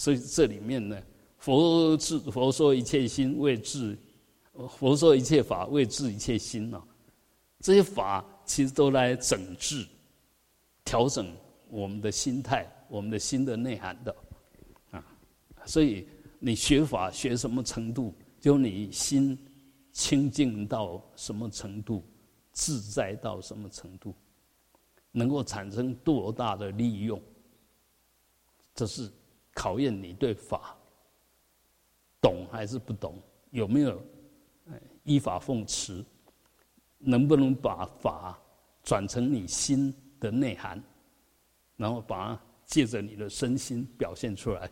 [0.00, 0.98] 所以这里面呢，
[1.36, 3.94] 佛治佛说一切心为治，
[4.78, 6.82] 佛说一切法为治一切心啊。
[7.58, 9.86] 这些法其实都来整治。
[10.86, 11.30] 调整
[11.68, 14.16] 我们的心态，我们的心的内涵的，
[14.90, 15.04] 啊，
[15.66, 16.08] 所以
[16.38, 19.38] 你学法学什么程度，就你心
[19.92, 22.02] 清净到什么程度，
[22.52, 24.14] 自在到什么程度，
[25.12, 27.20] 能够产生多大的利用，
[28.74, 29.12] 这是
[29.54, 30.76] 考验你对法
[32.20, 34.00] 懂还是不懂，有没有
[35.04, 36.04] 依法奉持，
[36.98, 38.38] 能不能把法
[38.82, 39.94] 转成你心。
[40.20, 40.78] 的内涵，
[41.78, 44.70] 然后把借着你的身心表现出来，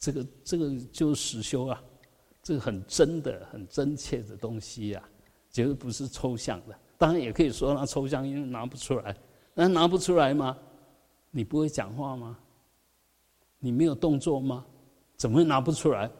[0.00, 1.80] 这个这个就是实修啊，
[2.42, 5.08] 这个很真的、很真切的东西呀，
[5.48, 6.76] 绝对不是抽象的。
[6.98, 9.16] 当然也可以说它抽象，因为拿不出来。
[9.54, 10.58] 那拿不出来吗？
[11.30, 12.36] 你不会讲话吗？
[13.60, 14.66] 你没有动作吗？
[15.16, 16.10] 怎么会拿不出来？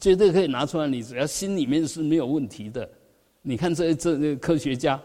[0.00, 0.86] 绝对可以拿出来。
[0.86, 2.88] 你只要心里面是没有问题的。
[3.42, 5.02] 你看这这这科学家。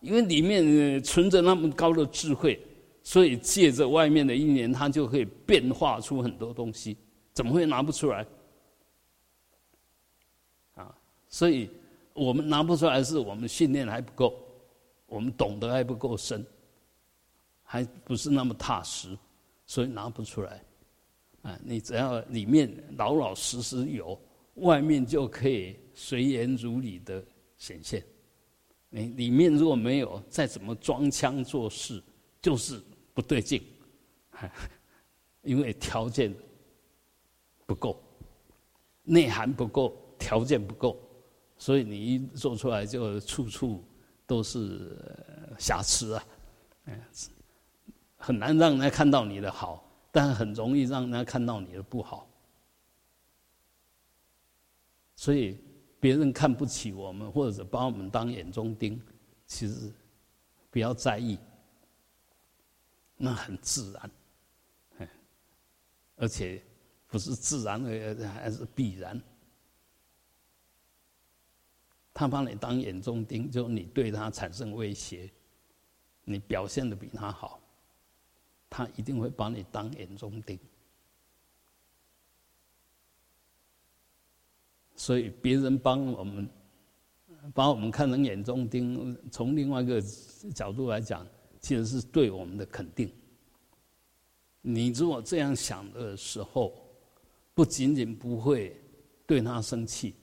[0.00, 2.60] 因为里面存着那么高的智慧，
[3.02, 6.94] 所以借着外面的一年，他就可以变化出很多东西。
[7.32, 8.26] 怎么会拿不出来？
[10.74, 10.94] 啊，
[11.26, 11.70] 所以
[12.12, 14.38] 我们拿不出来，是我们训练还不够，
[15.06, 16.44] 我们懂得还不够深，
[17.62, 19.16] 还不是那么踏实，
[19.64, 20.62] 所以拿不出来。
[21.44, 24.18] 啊，你只要里面老老实实有，
[24.54, 27.24] 外面就可以随缘如理的
[27.58, 28.02] 显现。
[28.88, 32.02] 你里面如果没有，再怎么装腔作势，
[32.40, 32.80] 就是
[33.12, 33.62] 不对劲，
[35.42, 36.34] 因为条件
[37.66, 38.02] 不够，
[39.02, 40.98] 内涵不够，条件不够，
[41.58, 43.84] 所以你一做出来就处处
[44.26, 44.96] 都是
[45.58, 46.26] 瑕疵啊，
[46.86, 46.98] 嗯，
[48.16, 52.26] 很难让人家看到你的好，但很容易让人家看到你的不好，
[55.16, 55.58] 所以。
[56.04, 59.00] 别人看不起我们，或者把我们当眼中钉，
[59.46, 59.90] 其实
[60.70, 61.38] 不要在意，
[63.16, 65.08] 那很自然，
[66.16, 66.62] 而且
[67.06, 69.18] 不是自然的，还是必然。
[72.12, 75.32] 他把你当眼中钉，就你对他产生威胁，
[76.24, 77.58] 你表现的比他好，
[78.76, 80.58] 他一定会把你当眼中钉。
[84.96, 86.50] 所以别人帮我们，
[87.54, 90.02] 把我们看成眼中钉，从另外一个
[90.52, 91.24] 角度来讲，
[91.60, 93.08] 其实是对我们的肯定。
[94.60, 96.74] 你如果这样想的时候，
[97.54, 98.76] 不仅仅不会
[99.24, 100.16] 对他生气，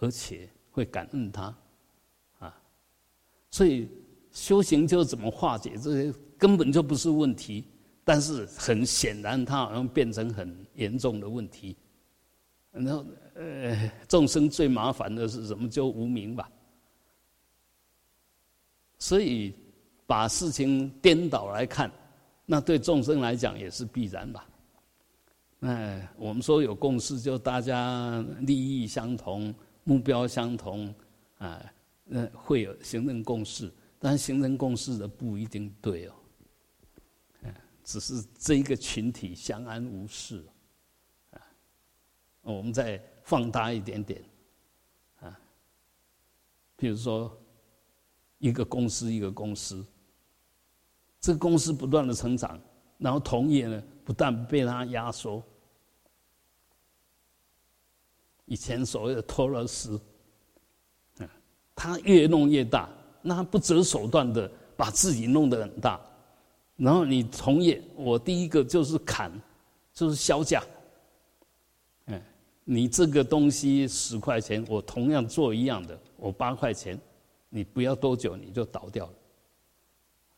[0.00, 1.56] 而且会感恩他，
[2.40, 2.60] 啊，
[3.48, 3.88] 所以
[4.32, 7.64] 修行就怎么化解这些根本就不是问题，
[8.04, 11.76] 但是很显然，它好像变成很严重的问题，
[12.70, 13.04] 然后。
[13.34, 15.66] 呃，众生最麻烦的是什么？
[15.66, 16.50] 就无名吧。
[18.98, 19.54] 所以
[20.06, 21.90] 把事情颠倒来看，
[22.44, 24.46] 那对众生来讲也是必然吧。
[25.60, 29.52] 哎，我们说有共识，就大家利益相同，
[29.84, 30.94] 目标相同，
[31.38, 31.58] 啊，
[32.04, 33.72] 那会有形成共识。
[33.98, 36.12] 但形成共识的不一定对哦，
[37.84, 40.44] 只是这一个群体相安无事。
[41.30, 41.40] 啊，
[42.42, 43.02] 我们再。
[43.24, 44.20] 放大一点点，
[45.20, 45.40] 啊，
[46.74, 47.40] 比如说
[48.38, 49.86] 一个公司一个公司，
[51.20, 52.60] 这个公司不断的成长，
[52.98, 55.40] 然后同业呢不但被它压缩，
[58.44, 59.94] 以前所谓的托勒斯，
[61.18, 61.30] 啊，
[61.76, 62.90] 他越弄越大，
[63.22, 66.00] 那他不择手段的把自己弄得很大，
[66.82, 69.30] 然后你同业，我第一个就是砍，
[69.94, 70.60] 就是销价。
[72.64, 76.98] 你这个东西十块钱，我同样做一样的，我八块钱，
[77.48, 79.12] 你不要多久你就倒掉了，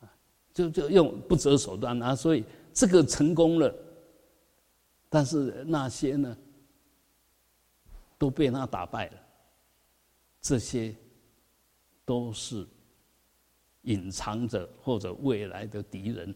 [0.01, 0.13] 啊，
[0.51, 3.73] 就就用不择手段啊，所以这个成功了，
[5.07, 6.37] 但是那些呢，
[8.17, 9.13] 都被他打败了，
[10.41, 10.95] 这些
[12.05, 12.65] 都是
[13.85, 16.33] 隐藏着或者未来的敌人，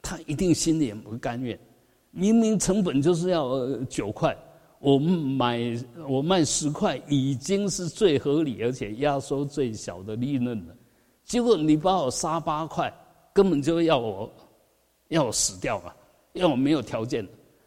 [0.00, 1.58] 他一定心里也不甘愿，
[2.10, 4.36] 明明成本就是要九块。
[4.80, 5.76] 我买
[6.08, 10.76] 我卖十块已经是最合理，而且压缩最小的利润了。
[11.24, 12.92] 结果你把我杀八块，
[13.32, 14.32] 根本就要我
[15.08, 15.92] 要我死掉嘛，
[16.34, 17.26] 要我没有条件。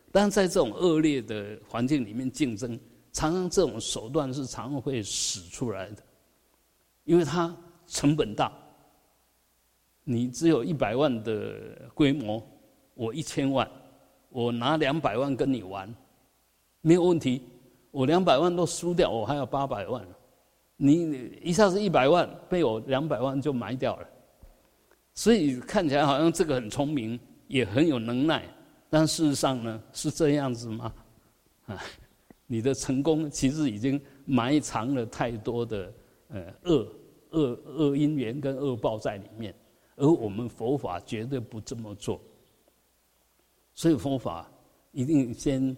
[0.10, 2.80] 但在这种恶劣的环境里面竞争，
[3.12, 6.04] 常常这种手段是常会使出来的，
[7.04, 7.56] 因为它
[7.88, 8.52] 成本大。
[10.04, 12.42] 你只有一百万的规模，
[12.94, 13.70] 我一千万，
[14.30, 15.94] 我拿两百万跟你玩，
[16.82, 17.44] 没有问题。
[17.92, 20.02] 我两百万都输掉，我还有八百万，
[20.78, 24.08] 你一下子一百万被我两百万就埋掉了。
[25.14, 28.46] 所以看起来好像这个很聪明，也很有能耐。
[28.90, 30.94] 但事实上呢，是这样子吗？
[31.66, 31.84] 啊，
[32.48, 35.94] 你的成功其实已经埋藏了太多的
[36.30, 36.88] 呃恶
[37.32, 39.54] 恶恶因缘跟恶报在里面，
[40.02, 42.20] 而我们佛法绝对不这么做。
[43.76, 44.52] 所以佛法
[44.92, 45.76] 一定先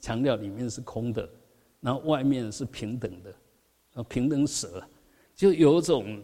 [0.00, 1.28] 强调里面是空的，
[1.80, 3.34] 然后外面是平等的，
[3.94, 4.82] 啊，平等舍，
[5.34, 6.22] 就有种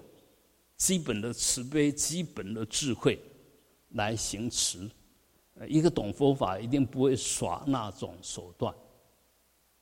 [0.77, 3.21] 基本的慈悲、基本的智慧
[3.91, 4.89] 来行持。
[5.69, 8.75] 一个懂佛法，一定不会耍那种手段，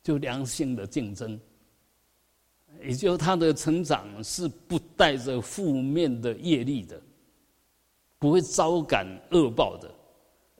[0.02, 1.38] 就良性的竞争，
[2.82, 7.00] 也就他的成长是不带着负面的业力的，
[8.18, 9.94] 不会招感恶报的。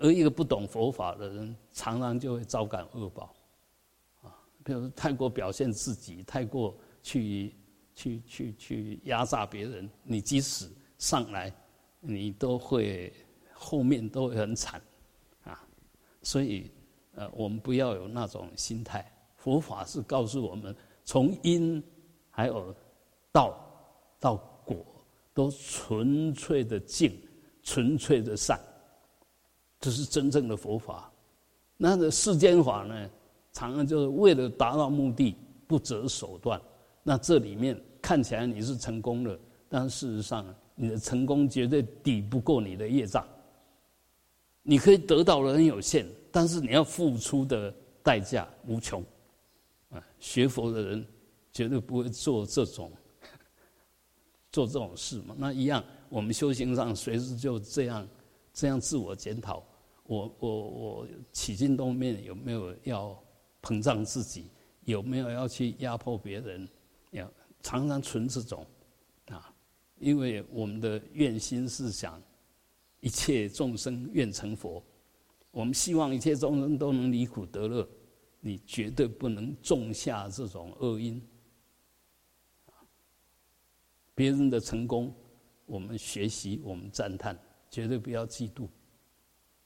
[0.00, 3.34] 而一个不懂佛法的人，常常就会招感恶报，
[4.22, 4.30] 啊，
[4.62, 7.56] 比如太过表现自己，太过去
[7.96, 11.52] 去去去压榨别人，你即使上来，
[11.98, 13.12] 你都会
[13.52, 14.80] 后面都会很惨。
[15.42, 15.60] 啊
[16.22, 16.70] 所以，
[17.16, 19.10] 呃，我们不要有那种心态。
[19.36, 21.82] 佛法是告诉我们，从因
[22.30, 22.72] 还有
[23.32, 23.58] 道
[24.20, 24.84] 到果，
[25.34, 27.20] 都纯粹的净，
[27.68, 28.58] 纯粹的善，
[29.78, 31.12] 这是真正的佛法。
[31.76, 33.10] 那个世间法呢，
[33.52, 36.58] 常常就是为了达到目的不择手段。
[37.02, 43.22] 那这里面看起来你是成功了，但事实上，你的成功绝对抵不过你的业障。
[44.62, 46.06] 你可以得到的很有限。
[46.32, 49.04] 但是你要付出的代价无穷，
[49.90, 51.06] 啊，学佛的人
[51.52, 52.90] 绝对不会做这种
[54.50, 55.34] 做这种事嘛。
[55.36, 58.08] 那一样，我们修行上随时就这样
[58.52, 59.64] 这样自我检讨。
[60.04, 63.22] 我我我起心动念有没有要
[63.62, 64.50] 膨胀自己？
[64.84, 66.66] 有没有要去压迫别人？
[67.10, 67.30] 要
[67.62, 68.66] 常常存这种
[69.26, 69.52] 啊，
[69.98, 72.22] 因为我们的愿心是想
[73.00, 74.82] 一切众生愿成佛。
[75.50, 77.86] 我们希望一切众生都能离苦得乐，
[78.40, 81.20] 你绝对不能种下这种恶因。
[84.14, 85.14] 别人的成功，
[85.68, 87.38] 我们学习，我们赞叹，
[87.70, 88.66] 绝对不要嫉妒，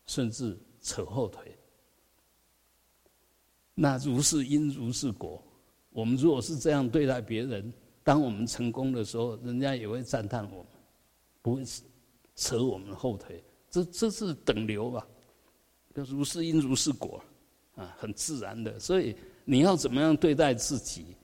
[0.05, 1.57] 甚至扯后腿。
[3.75, 5.43] 那如是因如是果，
[5.91, 10.67] 我们如果是这样对待别人，当我们成功的时候，人家也会赞叹我们，
[11.41, 11.63] 不会
[12.35, 13.43] 扯我们后腿。
[13.71, 15.07] 这这是等流吧。
[15.95, 17.23] 就如是因如是果，
[17.77, 18.79] 啊，很自然的。
[18.81, 21.17] 所以你要怎么样对待自己，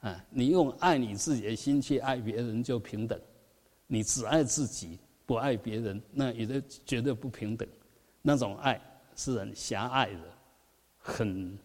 [0.00, 3.20] 啊，你用爱你自己的心去爱别人就平等。
[3.92, 7.68] 你只爱自己不爱别人，那也就绝对不平等。
[8.22, 8.80] 那种爱
[9.14, 10.34] 是很狭隘的，
[10.96, 11.58] 很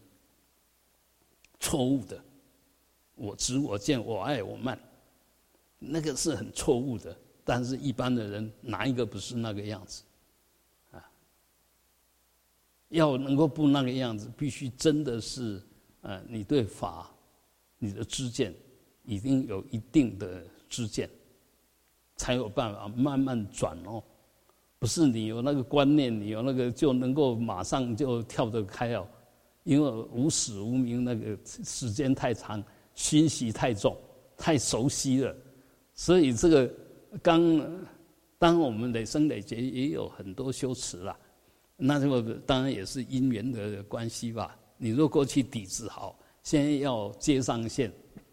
[1.58, 2.22] 错误的。
[3.14, 4.78] 我执我见我爱我慢，
[5.78, 7.16] 那个是很错误的。
[7.46, 10.02] 但是一般的人哪一个不是那个样子？
[10.90, 11.02] 啊
[12.90, 15.62] 要能够不那个样子，必须真的是，
[16.02, 17.10] 呃，你对法，
[17.78, 18.54] 你的知见，
[19.06, 21.08] 已经有一定的知见，
[22.18, 24.02] 才有办法慢慢转哦。
[24.78, 29.08] 不是你有那个观念，你有那个就能够马上就跳得开哦。
[29.64, 32.62] 因为无始无明，那个时间太长，
[32.94, 33.94] 熏习太重，
[34.36, 35.34] 太熟悉了，
[35.94, 36.70] 所以这个
[37.22, 37.60] 刚，
[38.38, 41.14] 当我们累生累劫也有很多修持了。
[41.76, 44.56] 那这个当然也是因缘的关系吧。
[44.78, 47.92] 你若过去底子好，现在要接上线，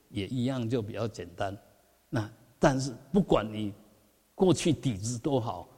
[0.09, 1.57] 也一样就比较简单。
[2.09, 2.31] 那
[2.65, 3.71] 但是不管你
[4.33, 5.69] 过去底子多好，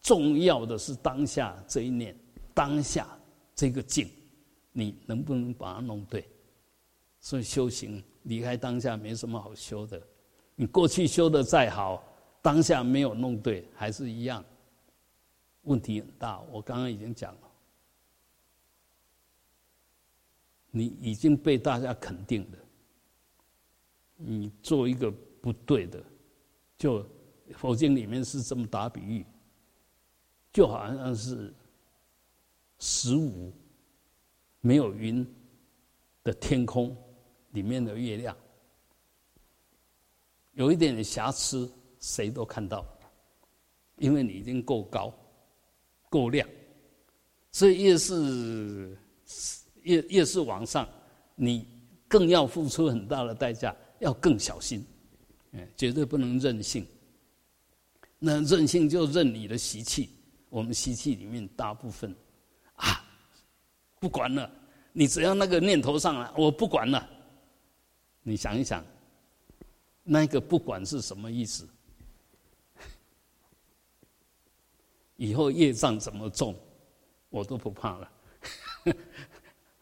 [0.00, 2.16] 重要的是当下这一念，
[2.54, 3.04] 当下
[3.52, 4.08] 这个境，
[4.70, 6.24] 你能不能把它弄对？
[7.18, 10.00] 所以修行离开当下没什么好修的。
[10.54, 12.00] 你过去修的再好，
[12.40, 14.44] 当下没有弄对，还是一样。
[15.62, 17.40] 问题很大，我刚刚已经讲了，
[20.70, 22.58] 你已经被大家肯定的，
[24.14, 25.10] 你做一个
[25.42, 26.00] 不对的，
[26.78, 27.04] 就
[27.54, 29.24] 佛经里面是这么打比喻，
[30.52, 31.54] 就好像是
[32.78, 33.52] 十五
[34.60, 35.26] 没有云，
[36.22, 36.96] 的天空
[37.52, 38.36] 里面的月亮，
[40.52, 41.70] 有一点点瑕疵，
[42.00, 42.84] 谁都看到，
[43.96, 45.14] 因为你已经够高、
[46.10, 46.46] 够亮，
[47.52, 48.98] 所以越是
[49.82, 50.86] 越越是往上，
[51.36, 51.66] 你
[52.08, 54.84] 更要付出很大的代价，要更小心，
[55.76, 56.86] 绝对不能任性。
[58.18, 60.10] 那任性就任你的习气，
[60.48, 62.14] 我们习气里面大部分
[62.74, 63.04] 啊，
[64.00, 64.50] 不管了。
[64.92, 67.06] 你只要那个念头上来，我不管了。
[68.22, 68.82] 你想一想，
[70.02, 71.68] 那个不管是什么意思？
[75.16, 76.54] 以后业障怎么重，
[77.28, 78.12] 我都不怕了，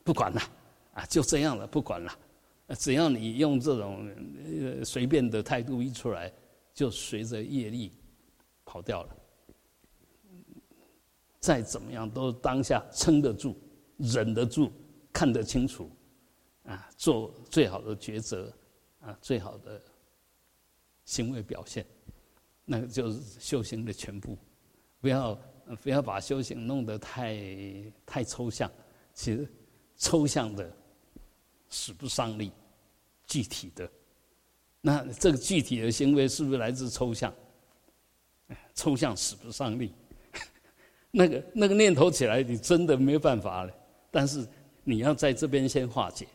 [0.03, 0.41] 不管了
[0.95, 2.19] 啊，就这样了，不管了。
[2.79, 6.33] 只要你用这种随便的态度一出来，
[6.73, 7.93] 就随着业力
[8.65, 9.17] 跑掉了。
[11.41, 13.55] 再怎么样都当下撑得住，
[13.99, 14.73] 忍得住。
[15.13, 15.89] 看得清楚，
[16.65, 18.53] 啊，做最好的抉择，
[18.99, 19.81] 啊，最好的
[21.05, 21.87] 行为表现，
[22.65, 24.37] 那个就是修行的全部。
[25.01, 25.41] 不要
[25.81, 27.39] 不要把修行弄得太
[28.05, 28.69] 太抽象，
[29.13, 29.49] 其实
[29.97, 30.77] 抽象的
[31.75, 32.53] 使不上力，
[33.27, 33.91] 具体的，
[34.81, 37.35] 那这个具体的行为是不是来自抽象？
[38.75, 39.93] 抽象使不上力，
[41.11, 43.75] 那个那个念头起来，你真的没有办法了。
[44.11, 44.47] 但是。
[44.87, 46.29] 你要在这边先化解，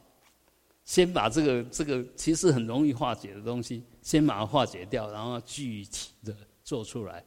[0.84, 7.24] 先把这个这个其实很容易化解的东西，先把它化解掉，然后具体的做出来。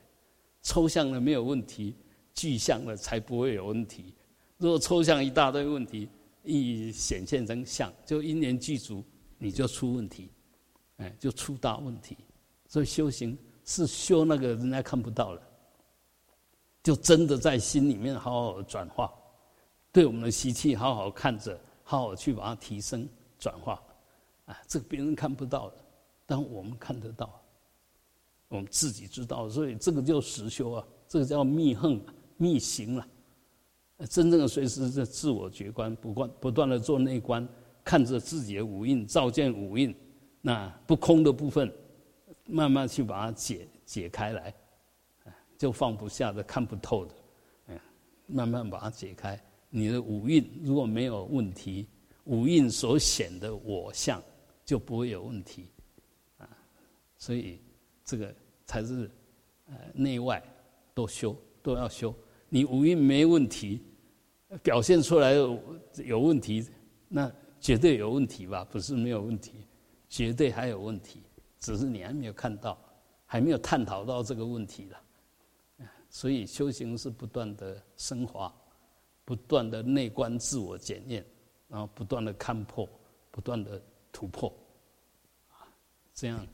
[0.62, 1.94] 抽象的没有问题，
[2.34, 4.12] 具象的才不会有问题。
[4.58, 6.08] 如果抽象一大堆问题，
[6.44, 9.04] 一显现成相，就因缘具足，
[9.38, 10.30] 你就出问题，
[10.96, 12.16] 哎，就出大问题。
[12.66, 15.42] 所以修行是修那个人家看不到了，
[16.82, 19.12] 就真的在心里面好好转化。
[19.92, 23.06] 对我们的习气好好看着，好好去把它提升
[23.38, 23.82] 转化，
[24.46, 25.76] 啊，这个别人看不到的，
[26.24, 27.40] 但我们看得到，
[28.48, 32.00] 我们自己知道，所以这个叫实修啊，这个叫密横
[32.38, 33.06] 密行了。
[34.06, 37.46] 真正的随时在自我觉观，不断不断的做内观，
[37.84, 39.94] 看着自己的五蕴，照见五蕴，
[40.40, 41.72] 那不空的部分，
[42.46, 44.54] 慢慢去把它解解开来，
[45.56, 47.14] 就放不下的、看不透的，
[47.68, 47.80] 嗯，
[48.26, 49.40] 慢慢把它解开。
[49.70, 51.86] 你的五蕴如果没有问题，
[52.24, 54.22] 五蕴所显的我相
[54.64, 55.68] 就不会有问题，
[56.38, 56.48] 啊，
[57.16, 57.60] 所以
[58.04, 58.34] 这个
[58.66, 59.10] 才是
[59.66, 60.42] 呃内外
[60.92, 62.14] 都修都要修。
[62.48, 63.80] 你五蕴没问题，
[64.62, 66.68] 表现出来有问题，
[67.08, 67.30] 那
[67.60, 68.64] 绝对有问题吧？
[68.70, 69.66] 不是没有问题，
[70.08, 71.22] 绝对还有问题，
[71.60, 72.78] 只是你还没有看到，
[73.26, 75.00] 还没有探讨到这个问题了。
[76.10, 78.52] 所以修行是不断的升华。
[79.24, 81.24] 不断的内观自我检验，
[81.68, 82.88] 然后不断的看破，
[83.30, 83.80] 不断的
[84.10, 84.52] 突破，
[85.48, 85.62] 啊，
[86.12, 86.44] 这样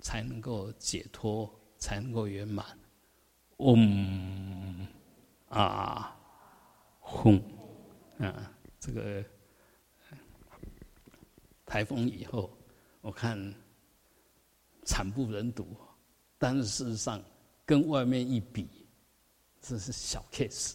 [0.00, 2.66] 才能够解脱，才能够圆满。
[3.56, 4.86] 嗡
[5.48, 6.17] 啊
[7.10, 7.42] 轰
[8.18, 8.54] 啊！
[8.78, 9.24] 这个
[11.64, 12.54] 台风以后，
[13.00, 13.36] 我看
[14.84, 15.66] 惨不忍睹，
[16.36, 17.22] 但是事实上
[17.64, 18.68] 跟外面一比，
[19.60, 20.74] 这是小 case。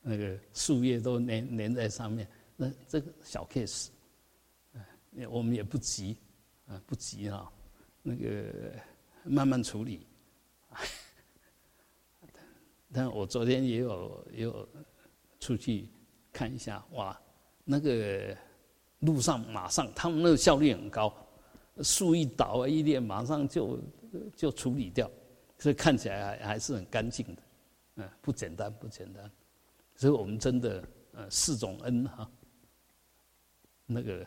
[0.00, 3.88] 那个树叶都粘粘在上面，那这个小 case，
[5.30, 6.18] 我们也不急，
[6.66, 7.50] 啊，不急啊，
[8.02, 8.74] 那个
[9.24, 10.06] 慢慢处理。
[12.92, 14.68] 但我昨天也有也有
[15.40, 15.88] 出去
[16.32, 17.20] 看一下，哇，
[17.64, 18.36] 那个
[19.00, 21.14] 路上马上他们那个效率很高，
[21.82, 23.78] 树一倒一裂，马上就
[24.34, 25.10] 就处理掉，
[25.58, 27.42] 所以看起来还还是很干净的，
[27.96, 29.30] 嗯，不简单，不简单。
[29.94, 32.30] 所以我们真的，呃，四种恩哈，
[33.84, 34.24] 那个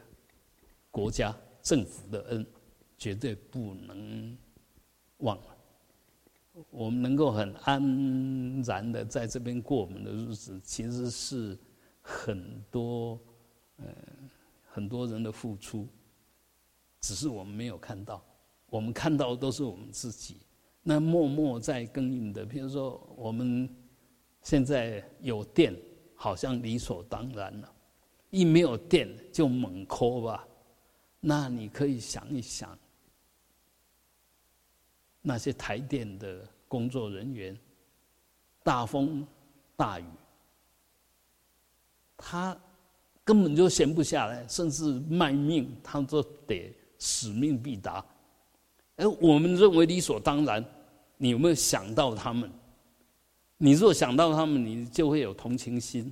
[0.90, 2.46] 国家政府的恩，
[2.98, 4.38] 绝对不能
[5.18, 5.38] 忘。
[6.70, 11.58] 我们能够很安然的在这边过我们的日子，其实是
[12.02, 13.20] 很多，
[13.78, 13.86] 呃，
[14.70, 15.88] 很多人的付出，
[17.00, 18.24] 只是我们没有看到。
[18.70, 20.38] 我们看到的都是我们自己，
[20.84, 23.70] 那默默在耕耘的，比如说我们。
[24.44, 25.72] 现在有电，
[26.16, 27.68] 好像理所当然了；
[28.32, 30.48] 一没有电就猛抠吧。
[31.20, 32.76] 那你可以想一想，
[35.22, 37.58] 那些台电的工作人员，
[38.64, 39.26] 大风
[39.76, 40.06] 大雨，
[42.18, 42.58] 他
[43.24, 48.04] 根本就闲不下来，甚至卖命，他都得使命必达。
[48.96, 50.64] 而我们认为理所当然，
[51.18, 52.52] 你有没有想到他们？
[53.58, 56.12] 你若想到他们，你就会有同情心，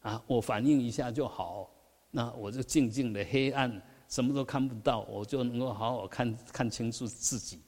[0.00, 1.70] 啊，我反应一下就好。
[2.10, 7.60] 那我就静静的黑暗，什么都看不到，我就能够好好看看清楚自己。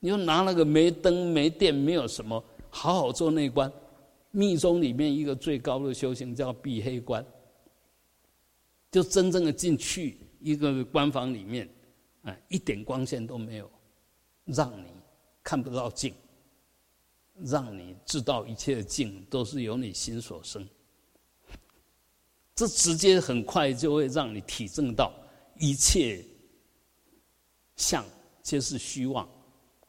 [0.00, 3.72] 你就拿那个没灯没电没有什么，好好做内观。
[4.30, 7.24] 密宗里面一个最高的修行叫闭黑观，
[8.90, 11.68] 就真正的进去一个关房里面，
[12.22, 13.68] 哎，一点光线都没有，
[14.44, 14.90] 让你
[15.42, 16.14] 看不到镜，
[17.40, 20.68] 让你知道一切的境都是由你心所生。
[22.54, 25.12] 这直接很快就会让你体证到
[25.58, 26.24] 一切
[27.76, 28.04] 相
[28.42, 29.28] 皆是虚妄，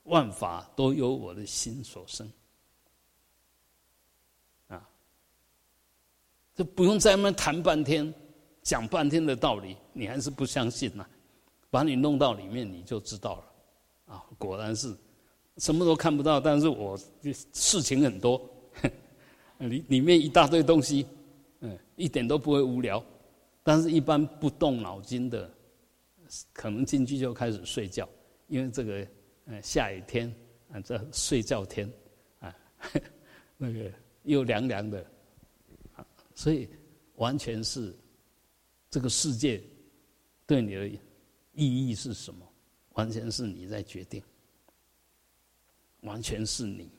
[0.10, 2.30] 万法都由我的心所生。
[4.68, 4.90] 啊，
[6.54, 8.14] 这不用在那谈半天，
[8.62, 11.06] 讲半天的道理，你还是不相信呐？
[11.70, 14.16] 把你弄到里面，你就知道了。
[14.16, 14.94] 啊，果然是
[15.58, 16.98] 什么都看不到，但是我
[17.54, 18.42] 事情很多，
[19.60, 21.06] 里里面一大堆东西。
[21.62, 23.04] 嗯，一点都不会无聊，
[23.64, 25.52] 但是一般不动脑筋的，
[26.54, 28.08] 可能进去就开始睡觉，
[28.48, 29.06] 因为这个，
[29.50, 30.32] 呃，下雨天
[30.72, 31.92] 啊，这睡觉天，
[32.40, 32.56] 啊，
[33.58, 33.92] 那个
[34.24, 35.04] 又凉凉的，
[35.96, 36.70] 啊，所以
[37.16, 37.98] 完全是
[38.92, 39.60] 这个世界
[40.46, 42.48] 对你的意义是什么，
[42.94, 44.22] 完全是你在决定，
[46.02, 46.92] 完全是你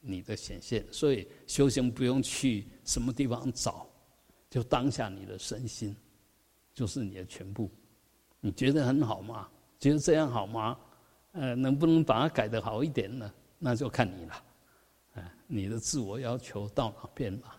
[0.00, 3.86] 你的显现，所以修行不用去什么地方找。
[4.48, 5.94] 就当下你的身心，
[6.72, 7.70] 就是你的全部。
[8.40, 9.50] 你觉得很好吗？
[9.78, 10.78] 觉得这样好吗？
[11.32, 13.32] 呃，能不能把它改得好一点呢？
[13.58, 14.44] 那就看你了。
[15.14, 17.56] 哎，你的自我要求到哪边了？